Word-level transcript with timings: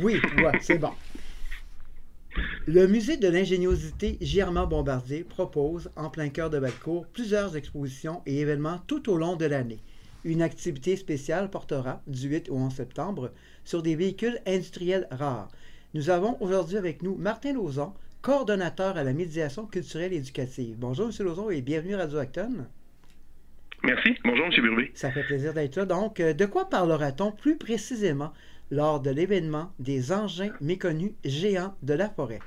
Oui, 0.00 0.20
ouais, 0.38 0.58
c'est 0.60 0.78
bon. 0.78 0.92
Le 2.66 2.86
musée 2.86 3.18
de 3.18 3.28
l'ingéniosité 3.28 4.16
Germain 4.20 4.64
Bombardier 4.64 5.22
propose, 5.22 5.90
en 5.96 6.08
plein 6.08 6.30
cœur 6.30 6.48
de 6.48 6.56
Valcourt, 6.56 7.06
plusieurs 7.12 7.56
expositions 7.56 8.22
et 8.24 8.40
événements 8.40 8.80
tout 8.86 9.10
au 9.10 9.18
long 9.18 9.36
de 9.36 9.44
l'année. 9.44 9.80
Une 10.24 10.40
activité 10.40 10.96
spéciale 10.96 11.50
portera, 11.50 12.00
du 12.06 12.28
8 12.28 12.48
au 12.48 12.54
11 12.54 12.72
septembre, 12.72 13.32
sur 13.64 13.82
des 13.82 13.96
véhicules 13.96 14.38
industriels 14.46 15.08
rares. 15.10 15.50
Nous 15.94 16.08
avons 16.08 16.38
aujourd'hui 16.40 16.78
avec 16.78 17.02
nous 17.02 17.16
Martin 17.16 17.52
Lauzon, 17.52 17.92
coordonnateur 18.22 18.96
à 18.96 19.04
la 19.04 19.12
médiation 19.12 19.66
culturelle 19.66 20.12
et 20.14 20.16
éducative. 20.16 20.76
Bonjour, 20.78 21.08
M. 21.08 21.26
Lauzon, 21.26 21.50
et 21.50 21.60
bienvenue 21.60 21.96
à 21.96 21.98
Radio 21.98 22.18
Acton. 22.18 22.66
Merci. 23.84 24.14
Bonjour, 24.24 24.46
M. 24.46 24.62
Burbé. 24.62 24.92
Ça 24.94 25.10
fait 25.10 25.24
plaisir 25.24 25.52
d'être 25.52 25.76
là. 25.76 25.84
Donc, 25.84 26.20
euh, 26.20 26.32
de 26.32 26.46
quoi 26.46 26.70
parlera-t-on 26.70 27.32
plus 27.32 27.56
précisément 27.56 28.32
lors 28.72 29.00
de 29.00 29.10
l'événement 29.10 29.70
des 29.78 30.12
engins 30.12 30.50
méconnus 30.60 31.12
géants 31.24 31.76
de 31.82 31.94
la 31.94 32.08
forêt? 32.08 32.40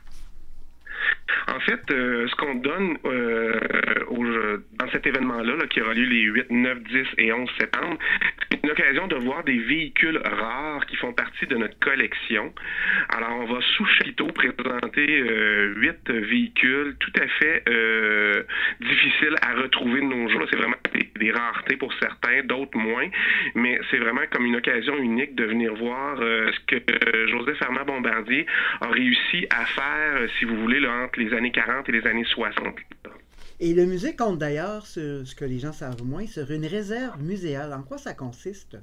En 1.47 1.59
fait, 1.59 1.79
euh, 1.91 2.27
ce 2.27 2.35
qu'on 2.35 2.55
donne 2.55 2.97
euh, 3.05 4.57
dans 4.79 4.89
cet 4.91 5.05
événement-là, 5.05 5.67
qui 5.69 5.81
aura 5.81 5.93
lieu 5.93 6.05
les 6.05 6.21
8, 6.21 6.49
9, 6.49 6.83
10 6.83 7.07
et 7.19 7.31
11 7.31 7.49
septembre, 7.59 7.97
une 8.65 8.71
occasion 8.71 9.05
de 9.05 9.15
voir 9.17 9.43
des 9.43 9.59
véhicules 9.59 10.19
rares 10.23 10.87
qui 10.87 10.95
font 10.95 11.13
partie 11.13 11.45
de 11.45 11.55
notre 11.55 11.77
collection. 11.77 12.51
Alors, 13.09 13.37
on 13.41 13.45
va 13.45 13.61
sous 13.61 13.85
chapiteau 13.85 14.25
présenter 14.27 15.05
euh, 15.07 15.75
huit 15.75 16.09
véhicules 16.09 16.95
tout 16.99 17.13
à 17.21 17.27
fait 17.27 17.63
difficiles 18.81 19.35
à 19.43 19.53
retrouver 19.53 20.01
de 20.01 20.05
nos 20.05 20.27
jours. 20.29 20.47
C'est 20.49 20.57
vraiment 20.57 20.77
des, 21.15 21.31
raretés 21.31 21.77
pour 21.77 21.93
certains, 21.99 22.41
d'autres 22.43 22.77
moins, 22.77 23.07
mais 23.53 23.79
c'est 23.91 23.97
vraiment 23.97 24.21
comme 24.31 24.45
une 24.45 24.55
occasion 24.55 24.97
unique 24.97 25.35
de 25.35 25.45
venir 25.45 25.73
voir 25.75 26.17
ce 26.17 26.59
que 26.65 27.27
Joseph 27.27 27.61
Armand 27.61 27.85
Bombardier 27.85 28.47
a 28.81 28.87
réussi 28.87 29.45
à 29.51 29.65
faire, 29.65 30.27
si 30.39 30.45
vous 30.45 30.55
voulez, 30.57 30.79
là, 30.79 30.91
entre 31.05 31.19
les 31.19 31.33
années 31.33 31.51
40 31.51 31.87
et 31.89 31.91
les 31.91 32.07
années 32.07 32.25
60. 32.25 32.79
Et 33.59 33.73
le 33.73 33.85
musée 33.85 34.15
compte 34.15 34.37
d'ailleurs, 34.37 34.85
ce 34.85 35.33
que 35.35 35.45
les 35.45 35.59
gens 35.59 35.71
savent 35.71 36.03
moins, 36.03 36.27
sur 36.27 36.51
une 36.51 36.65
réserve 36.65 37.21
muséale. 37.21 37.73
En 37.73 37.83
quoi 37.83 37.97
ça 37.97 38.13
consiste? 38.13 38.77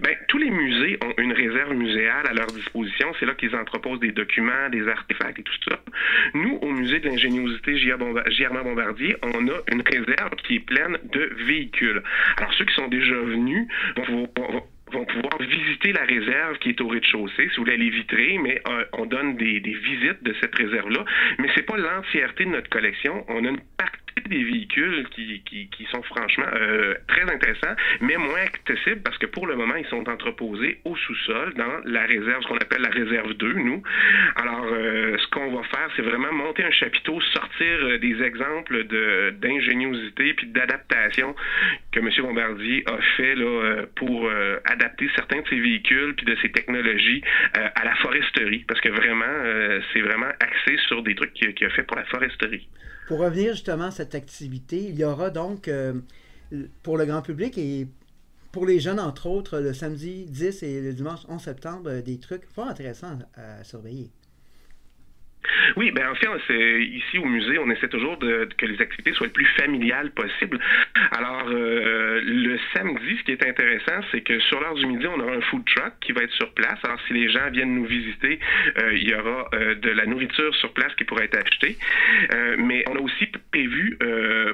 Bien, 0.00 0.12
tous 0.28 0.38
les 0.38 0.50
musées 0.50 0.98
ont 1.02 1.12
une 1.18 1.32
réserve 1.32 1.74
muséale 1.74 2.26
à 2.26 2.32
leur 2.32 2.46
disposition. 2.46 3.08
C'est 3.18 3.26
là 3.26 3.34
qu'ils 3.34 3.54
entreposent 3.54 4.00
des 4.00 4.12
documents, 4.12 4.68
des 4.70 4.86
artefacts 4.86 5.38
et 5.38 5.42
tout 5.42 5.52
ça. 5.68 5.80
Nous, 6.34 6.58
au 6.62 6.70
musée 6.72 7.00
de 7.00 7.08
l'ingéniosité 7.08 7.76
Germain 7.76 8.62
Bombardier, 8.62 9.16
on 9.22 9.48
a 9.48 9.60
une 9.72 9.82
réserve 9.82 10.36
qui 10.46 10.56
est 10.56 10.60
pleine 10.60 10.98
de 11.12 11.30
véhicules. 11.46 12.02
Alors, 12.36 12.52
ceux 12.54 12.64
qui 12.64 12.74
sont 12.74 12.88
déjà 12.88 13.14
venus 13.14 13.66
vont 14.08 14.28
pouvoir 14.90 15.38
visiter 15.40 15.92
la 15.92 16.04
réserve 16.04 16.58
qui 16.58 16.70
est 16.70 16.80
au 16.80 16.88
rez-de-chaussée, 16.88 17.48
si 17.48 17.56
vous 17.56 17.64
voulez 17.64 17.74
aller 17.74 17.90
vitrer, 17.90 18.38
mais 18.38 18.60
euh, 18.68 18.84
on 18.92 19.06
donne 19.06 19.36
des, 19.36 19.60
visites 19.60 20.22
de 20.22 20.34
cette 20.40 20.54
réserve-là. 20.54 21.04
Mais 21.38 21.48
c'est 21.54 21.62
pas 21.62 21.76
l'entièreté 21.76 22.44
de 22.44 22.50
notre 22.50 22.68
collection. 22.68 23.24
Des 24.28 24.44
véhicules 24.44 25.06
qui, 25.10 25.42
qui, 25.44 25.86
sont 25.90 26.02
franchement 26.02 26.46
euh, 26.52 26.94
très 27.06 27.22
intéressants, 27.22 27.74
mais 28.00 28.16
moins 28.16 28.40
accessibles 28.40 29.02
parce 29.02 29.18
que 29.18 29.26
pour 29.26 29.46
le 29.46 29.56
moment, 29.56 29.74
ils 29.76 29.86
sont 29.86 30.08
entreposés 30.08 30.78
au 30.84 30.96
sous-sol 30.96 31.54
dans 31.54 31.80
la 31.84 32.04
réserve, 32.04 32.42
ce 32.42 32.48
qu'on 32.48 32.56
appelle 32.56 32.82
la 32.82 32.90
réserve 32.90 33.34
2, 33.34 33.52
nous. 33.54 33.82
Alors, 34.36 34.66
euh, 34.70 35.16
ce 35.18 35.26
qu'on 35.28 35.50
va 35.56 35.62
faire, 35.64 35.88
c'est 35.96 36.02
vraiment 36.02 36.32
monter 36.32 36.64
un 36.64 36.70
chapiteau, 36.70 37.20
sortir 37.20 37.78
euh, 37.82 37.98
des 37.98 38.22
exemples 38.22 38.84
d'ingéniosité 39.40 40.34
puis 40.34 40.46
d'adaptation 40.48 41.34
que 41.92 42.00
M. 42.00 42.10
Bombardier 42.18 42.84
a 42.86 42.98
fait 43.16 43.34
là, 43.34 43.84
pour 43.96 44.30
adapter 44.64 45.08
certains 45.14 45.40
de 45.40 45.48
ses 45.48 45.60
véhicules 45.60 46.14
puis 46.14 46.26
de 46.26 46.36
ses 46.36 46.50
technologies 46.50 47.22
à 47.54 47.84
la 47.84 47.94
foresterie, 47.96 48.64
parce 48.68 48.80
que 48.80 48.88
vraiment, 48.88 49.80
c'est 49.92 50.00
vraiment 50.00 50.30
axé 50.40 50.76
sur 50.86 51.02
des 51.02 51.14
trucs 51.14 51.32
qu'il 51.32 51.66
a 51.66 51.70
fait 51.70 51.82
pour 51.82 51.96
la 51.96 52.04
foresterie. 52.04 52.68
Pour 53.08 53.20
revenir 53.20 53.54
justement 53.54 53.84
à 53.84 53.90
cette 53.90 54.14
activité, 54.14 54.84
il 54.90 54.98
y 54.98 55.02
aura 55.02 55.30
donc 55.30 55.66
euh, 55.66 55.94
pour 56.82 56.98
le 56.98 57.06
grand 57.06 57.22
public 57.22 57.56
et 57.56 57.88
pour 58.52 58.66
les 58.66 58.80
jeunes, 58.80 59.00
entre 59.00 59.28
autres, 59.28 59.60
le 59.60 59.72
samedi 59.72 60.26
10 60.26 60.62
et 60.62 60.82
le 60.82 60.92
dimanche 60.92 61.20
11 61.26 61.40
septembre, 61.40 62.02
des 62.02 62.18
trucs 62.18 62.44
fort 62.44 62.68
intéressants 62.68 63.18
à 63.34 63.64
surveiller. 63.64 64.10
Oui, 65.76 65.90
ben 65.90 66.08
en 66.08 66.14
fait, 66.14 66.28
ici 66.80 67.18
au 67.18 67.24
musée, 67.24 67.58
on 67.58 67.70
essaie 67.70 67.88
toujours 67.88 68.18
que 68.18 68.66
les 68.66 68.80
activités 68.80 69.12
soient 69.12 69.26
le 69.26 69.32
plus 69.32 69.46
familiales 69.56 70.10
possible. 70.10 70.58
Alors, 71.12 71.46
euh, 71.48 72.20
le 72.24 72.58
samedi, 72.74 73.16
ce 73.18 73.22
qui 73.24 73.32
est 73.32 73.46
intéressant, 73.46 74.00
c'est 74.10 74.20
que 74.20 74.38
sur 74.40 74.60
l'heure 74.60 74.74
du 74.74 74.86
midi, 74.86 75.06
on 75.06 75.20
aura 75.20 75.32
un 75.32 75.40
food 75.42 75.64
truck 75.66 75.92
qui 76.00 76.12
va 76.12 76.22
être 76.22 76.32
sur 76.32 76.52
place. 76.52 76.78
Alors, 76.82 77.00
si 77.06 77.14
les 77.14 77.30
gens 77.30 77.50
viennent 77.50 77.74
nous 77.74 77.86
visiter, 77.86 78.38
euh, 78.78 78.92
il 78.94 79.08
y 79.08 79.14
aura 79.14 79.48
euh, 79.54 79.74
de 79.74 79.90
la 79.90 80.06
nourriture 80.06 80.54
sur 80.56 80.72
place 80.72 80.94
qui 80.96 81.04
pourra 81.04 81.24
être 81.24 81.38
achetée. 81.38 81.76
mais 82.58 82.84
on 82.88 82.96
a 82.96 83.00
aussi 83.00 83.26
prévu 83.52 83.98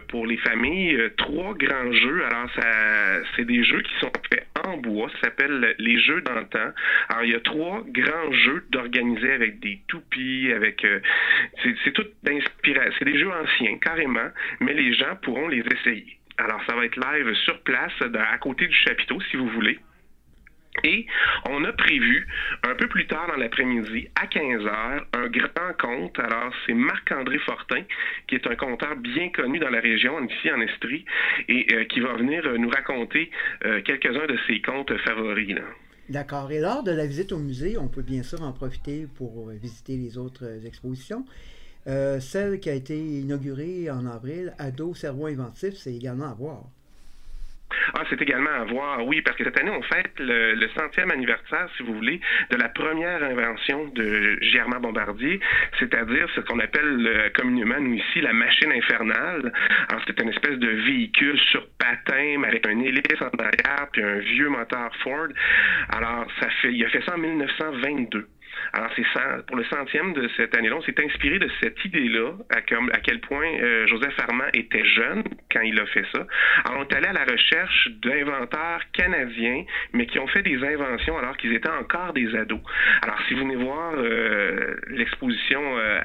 pour 0.09 0.27
les 0.27 0.37
familles 0.39 0.99
trois 1.17 1.55
grands 1.55 1.93
jeux. 1.93 2.25
Alors, 2.25 2.51
c'est 3.37 3.45
des 3.45 3.65
jeux 3.65 3.83
qui 3.83 3.93
sont 4.01 4.13
faits 4.31 4.44
en 4.65 4.77
bois. 4.79 5.09
Ça 5.15 5.29
s'appelle 5.29 5.75
les 5.79 5.99
jeux 6.01 6.21
d'antan. 6.23 6.73
Alors, 7.09 7.25
il 7.25 7.33
y 7.33 7.35
a 7.35 7.41
trois 7.41 7.85
grands 7.87 8.33
jeux 8.33 8.65
d'organiser 8.71 9.33
avec 9.33 9.61
des 9.61 9.81
toupies, 9.89 10.53
avec 10.53 10.87
c'est 11.63 11.93
tout 11.93 12.07
d'inspiration. 12.23 12.93
C'est 12.99 13.05
des 13.05 13.19
jeux 13.19 13.31
anciens, 13.31 13.79
carrément, 13.79 14.31
mais 14.61 14.75
les 14.75 14.95
gens 14.95 15.17
pourront 15.23 15.49
les 15.49 15.61
essayer. 15.61 16.19
Alors, 16.39 16.61
ça 16.67 16.75
va 16.75 16.85
être 16.85 16.97
live 16.97 17.33
sur 17.45 17.61
place, 17.61 17.93
à 18.03 18.39
côté 18.39 18.67
du 18.67 18.75
chapiteau, 18.75 19.21
si 19.31 19.37
vous 19.37 19.49
voulez. 19.49 19.79
Et 20.85 21.07
on 21.49 21.65
a 21.65 21.73
prévu, 21.73 22.27
un 22.63 22.75
peu 22.75 22.87
plus 22.89 23.07
tard 23.07 23.27
dans 23.29 23.37
l'après-midi, 23.37 24.09
à 24.21 24.27
15 24.27 24.67
heures, 24.67 25.07
un 25.15 25.29
grand 25.29 25.73
conte. 25.81 26.19
Alors, 26.19 26.53
c'est 26.67 26.75
Marc-André 26.75 27.39
Fortin, 27.39 27.83
qui 28.29 28.35
est 28.35 28.47
un 28.47 28.55
conteur 28.55 28.95
bien 28.97 29.31
connu 29.31 29.59
dans 29.59 29.71
la 29.71 29.81
région, 29.81 30.23
ici 30.25 30.51
en 30.53 30.61
Estrie, 30.61 31.05
et 31.49 31.67
euh, 31.73 31.85
qui 31.87 32.01
va 32.01 32.13
venir 32.15 32.45
euh, 32.47 32.59
nous 32.59 32.69
raconter 32.69 33.31
euh, 33.65 33.81
quelques-uns 33.83 34.27
de 34.27 34.39
ses 34.47 34.61
contes 34.61 34.95
favoris. 34.99 35.57
D'accord. 36.11 36.53
Et 36.53 36.61
lors 36.61 36.83
de 36.83 36.91
la 36.91 37.07
visite 37.07 37.33
au 37.33 37.39
musée, 37.39 37.79
on 37.79 37.89
peut 37.89 38.03
bien 38.03 38.23
sûr 38.23 38.43
en 38.43 38.53
profiter 38.53 39.07
pour 39.17 39.49
visiter 39.49 39.97
les 39.97 40.19
autres 40.19 40.67
expositions. 40.67 41.25
Celle 41.87 42.61
qui 42.61 42.71
a 42.71 42.75
été 42.75 42.99
inaugurée 42.99 43.91
en 43.91 44.07
avril, 44.07 44.55
Ado 44.59 44.95
Cerveau 44.95 45.27
Inventif, 45.27 45.75
c'est 45.75 45.95
également 45.95 46.31
à 46.31 46.35
voir. 46.35 46.65
Ah, 47.97 48.03
c'est 48.11 48.21
également 48.21 48.51
à 48.51 48.65
voir, 48.65 49.07
oui, 49.07 49.23
parce 49.23 49.37
que 49.37 49.45
cette 49.45 49.59
année, 49.61 49.71
on 49.71 49.83
fête 49.83 50.13
le, 50.19 50.69
centième 50.77 51.13
anniversaire, 51.13 51.69
si 51.77 51.85
vous 51.85 51.95
voulez, 51.95 52.21
de 52.51 52.57
la 52.57 52.69
première 52.69 53.23
invention 53.23 53.87
de 53.95 54.37
Germain 54.43 54.81
Bombardier, 54.81 55.39
c'est-à-dire 55.79 56.29
ce 56.35 56.41
qu'on 56.41 56.59
appelle 56.59 57.31
communément, 57.37 57.79
nous 57.79 57.95
ici, 57.95 58.21
la 58.21 58.33
machine 58.33 58.73
infernale. 58.73 59.53
Alors, 59.89 60.03
c'est 60.09 60.21
une 60.21 60.31
espèce 60.31 60.59
de 60.59 60.69
véhicule 60.69 61.39
sur 61.53 61.65
patin, 61.79 62.43
avec 62.43 62.67
un 62.67 62.81
hélice 62.81 63.21
en 63.21 63.39
arrière, 63.39 63.87
puis 63.93 64.03
un 64.03 64.19
vieux 64.19 64.49
moteur 64.49 64.91
Ford. 65.05 65.29
Alors, 65.91 66.27
ça 66.41 66.49
fait, 66.63 66.73
il 66.73 66.85
a 66.85 66.89
fait 66.89 67.03
ça 67.05 67.15
en 67.15 67.19
1922. 67.19 68.27
Alors, 68.75 68.91
c'est 68.97 69.05
pour 69.47 69.57
le 69.57 69.65
centième 69.67 70.15
de 70.15 70.29
cette 70.37 70.57
année-là, 70.57 70.75
on 70.75 70.83
s'est 70.83 71.01
inspiré 71.01 71.39
de 71.39 71.49
cette 71.63 71.83
idée-là, 71.85 72.33
à, 72.51 72.57
à, 72.57 73.01
quel 73.01 73.21
point 73.21 73.47
euh, 73.47 73.87
Joseph 73.87 74.19
Armand 74.19 74.49
était 74.53 74.85
jeune 74.85 75.23
quand 75.53 75.61
il 75.61 75.79
a 75.79 75.87
fait 75.87 76.05
ça. 76.13 76.27
Alors, 76.65 76.81
on 76.81 76.83
est 76.83 76.95
allé 76.97 77.07
à 77.07 77.13
la 77.13 77.25
recherche 77.25 77.89
d'inventeurs 78.03 78.81
canadiens, 78.93 79.65
mais 79.93 80.07
qui 80.07 80.19
ont 80.19 80.27
fait 80.27 80.43
des 80.43 80.57
inventions 80.57 81.17
alors 81.17 81.37
qu'ils 81.37 81.53
étaient 81.53 81.71
encore 81.71 82.15
des 82.15 82.35
ados. 82.35 82.59
Alors, 83.03 83.17
si 83.29 83.35
vous 83.35 83.41
venez 83.41 83.55
voir 83.55 83.93
euh, 83.97 84.75
l'exposition 84.89 85.79
euh, 85.79 86.01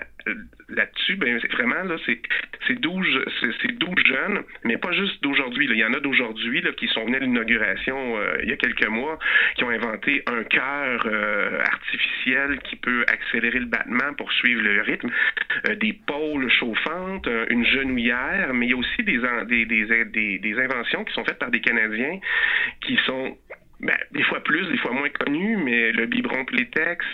là-dessus, 0.69 1.16
ben 1.16 1.40
vraiment 1.52 1.84
là, 1.84 1.96
c'est 2.06 2.22
c'est 2.69 2.80
12 2.80 3.25
c'est 3.62 3.72
12 3.78 3.90
jeunes, 4.06 4.44
mais 4.63 4.78
pas 4.78 4.91
juste 4.91 5.22
d'aujourd'hui. 5.24 5.68
Il 5.69 5.78
y 5.78 5.84
en 5.84 5.94
a 5.94 6.00
d'aujourd'hui 6.00 6.63
qui 6.78 6.88
sont 6.88 7.06
venus 7.06 7.18
à 7.18 7.19
l'inauguration 7.19 8.18
euh, 8.18 8.38
il 8.44 8.50
y 8.50 8.53
a 8.53 8.57
quelques 8.57 8.88
mois, 8.88 9.18
qui 9.56 9.63
ont 9.63 9.69
inventé 9.69 10.24
un 10.28 10.44
cœur 10.44 11.06
euh, 11.06 11.59
artificiel 11.62 12.59
qui 12.64 12.76
peut 12.76 13.03
accélérer 13.08 13.59
le 13.59 13.66
battement 13.66 14.14
pour 14.17 14.32
suivre 14.34 14.61
le 14.61 14.82
rythme, 14.82 15.09
euh, 15.67 15.76
des 15.76 15.93
pôles 15.93 16.49
chauffantes, 16.52 17.28
une 17.49 17.66
genouillère, 17.66 18.53
mais 18.53 18.67
il 18.67 18.70
y 18.70 18.73
a 18.73 18.78
aussi 18.78 19.03
des, 19.03 19.20
des, 19.66 20.05
des, 20.05 20.40
des 20.40 20.59
inventions 20.59 21.03
qui 21.03 21.14
sont 21.14 21.26
faites 21.26 21.40
par 21.40 21.52
des 21.52 21.61
Canadiens 21.61 22.20
qui 22.82 22.97
sont 23.05 23.38
ben, 23.79 23.96
des 24.11 24.23
fois 24.23 24.43
plus, 24.43 24.67
des 24.67 24.78
fois 24.78 24.91
moins 24.91 25.09
connus, 25.09 25.58
mais 25.58 25.91
le 25.91 26.05
biberon 26.05 26.46
Playtex, 26.46 27.05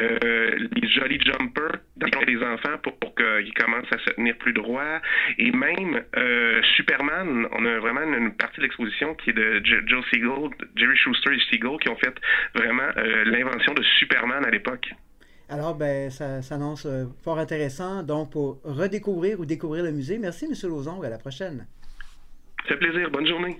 euh, 0.00 0.68
les 0.76 0.88
Jolly 0.88 1.20
Jumpers 1.20 1.80
dans 1.96 2.20
les 2.26 2.36
enfants 2.38 2.78
pour, 2.82 2.96
pour 2.98 3.14
qu'ils 3.14 3.54
commencent 3.54 3.92
à 3.92 3.98
se 3.98 4.10
tenir 4.14 4.36
plus 4.38 4.52
droit, 4.52 5.00
et 5.38 5.50
même 5.50 6.02
euh, 6.16 6.62
Superman, 6.76 7.46
on 7.52 7.64
a 7.64 7.78
vraiment 7.78 8.02
une 8.02 8.34
partie 8.34 8.58
de 8.58 8.62
l'exposition 8.62 9.14
qui 9.14 9.30
est 9.30 9.32
de 9.32 9.62
Joe 9.64 10.04
Siegel, 10.10 10.50
Jerry 10.76 10.96
Schuster 10.96 11.34
et 11.34 11.40
Siegel 11.50 11.76
qui 11.80 11.88
ont 11.88 11.96
fait 11.96 12.14
vraiment 12.54 12.88
euh, 12.96 13.24
l'invention 13.24 13.74
de 13.74 13.82
Superman 13.98 14.44
à 14.44 14.50
l'époque. 14.50 14.90
Alors, 15.48 15.74
ben, 15.74 16.08
ça 16.08 16.40
s'annonce 16.40 16.86
euh, 16.86 17.04
fort 17.22 17.38
intéressant. 17.38 18.02
Donc, 18.02 18.32
pour 18.32 18.60
redécouvrir 18.64 19.38
ou 19.38 19.44
découvrir 19.44 19.84
le 19.84 19.92
musée, 19.92 20.18
merci, 20.18 20.46
M. 20.46 20.52
Lauzon. 20.70 21.02
À 21.02 21.10
la 21.10 21.18
prochaine. 21.18 21.66
Ça 22.62 22.68
fait 22.68 22.76
plaisir. 22.78 23.10
Bonne 23.10 23.26
journée. 23.26 23.58